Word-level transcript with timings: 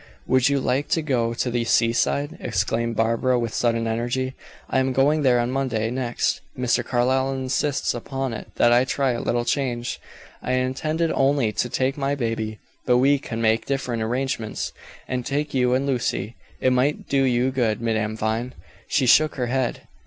"Would 0.25 0.49
you 0.49 0.59
like 0.59 0.87
to 0.97 1.03
go 1.03 1.35
to 1.35 1.51
the 1.51 1.63
seaside?" 1.63 2.35
exclaimed 2.39 2.95
Barbara 2.95 3.37
with 3.37 3.53
sudden 3.53 3.85
energy. 3.85 4.33
"I 4.67 4.79
am 4.79 4.93
going 4.93 5.21
there 5.21 5.39
on 5.39 5.51
Monday 5.51 5.91
next. 5.91 6.41
Mr. 6.57 6.83
Carlyle 6.83 7.31
insists 7.31 7.93
upon 7.93 8.33
it 8.33 8.47
that 8.55 8.73
I 8.73 8.83
try 8.83 9.11
a 9.11 9.21
little 9.21 9.45
change. 9.45 10.01
I 10.41 10.53
had 10.53 10.65
intended 10.65 11.11
only 11.11 11.51
to 11.51 11.69
take 11.69 11.97
my 11.99 12.15
baby, 12.15 12.57
but 12.87 12.97
we 12.97 13.19
can 13.19 13.43
make 13.43 13.67
different 13.67 14.01
arrangements, 14.01 14.73
and 15.07 15.23
take 15.23 15.53
you 15.53 15.75
and 15.75 15.85
Lucy. 15.85 16.35
It 16.59 16.73
might 16.73 17.07
do 17.07 17.21
you 17.21 17.51
good, 17.51 17.79
Madame 17.79 18.17
Vine." 18.17 18.55
She 18.87 19.05
shook 19.05 19.35
her 19.35 19.47
head. 19.53 19.81